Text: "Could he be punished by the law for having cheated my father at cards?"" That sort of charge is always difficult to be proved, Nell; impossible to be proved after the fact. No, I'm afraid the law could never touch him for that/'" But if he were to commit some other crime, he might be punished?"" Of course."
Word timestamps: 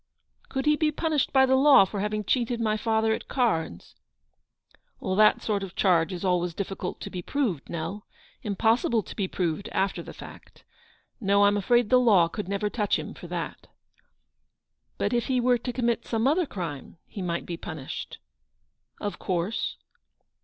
"Could 0.49 0.65
he 0.65 0.75
be 0.75 0.91
punished 0.91 1.31
by 1.31 1.45
the 1.45 1.55
law 1.55 1.85
for 1.85 1.99
having 1.99 2.23
cheated 2.23 2.59
my 2.59 2.75
father 2.75 3.13
at 3.13 3.27
cards?"" 3.27 3.93
That 5.19 5.43
sort 5.43 5.61
of 5.61 5.75
charge 5.75 6.11
is 6.11 6.25
always 6.25 6.55
difficult 6.55 6.99
to 7.01 7.11
be 7.11 7.21
proved, 7.21 7.69
Nell; 7.69 8.07
impossible 8.41 9.03
to 9.03 9.15
be 9.15 9.27
proved 9.27 9.69
after 9.71 10.01
the 10.01 10.11
fact. 10.11 10.63
No, 11.19 11.43
I'm 11.45 11.55
afraid 11.55 11.91
the 11.91 11.99
law 11.99 12.27
could 12.27 12.47
never 12.49 12.67
touch 12.67 12.97
him 12.97 13.13
for 13.13 13.27
that/'" 13.27 13.67
But 14.97 15.13
if 15.13 15.27
he 15.27 15.39
were 15.39 15.59
to 15.59 15.71
commit 15.71 16.07
some 16.07 16.25
other 16.27 16.47
crime, 16.47 16.97
he 17.05 17.21
might 17.21 17.45
be 17.45 17.55
punished?"" 17.55 18.17
Of 18.99 19.19
course." 19.19 19.77